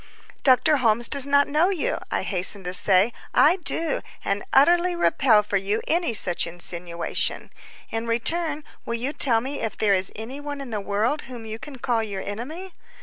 "Dr. 0.41 0.77
Holmes 0.77 1.07
does 1.07 1.27
not 1.27 1.47
know 1.47 1.69
you," 1.69 1.99
I 2.09 2.23
hastened 2.23 2.65
to 2.65 2.73
say; 2.73 3.13
"I 3.35 3.57
do, 3.57 4.01
and 4.25 4.43
utterly 4.51 4.95
repel 4.95 5.43
for 5.43 5.57
you 5.57 5.79
any 5.87 6.11
such 6.15 6.47
insinuation. 6.47 7.51
In 7.91 8.07
return, 8.07 8.63
will 8.83 8.95
you 8.95 9.13
tell 9.13 9.41
me 9.41 9.59
if 9.61 9.77
there 9.77 9.93
is 9.93 10.11
any 10.15 10.39
one 10.39 10.59
in 10.59 10.71
the 10.71 10.81
world 10.81 11.21
whom 11.29 11.45
you 11.45 11.59
can 11.59 11.77
call 11.77 12.01
your 12.01 12.23
enemy? 12.23 12.73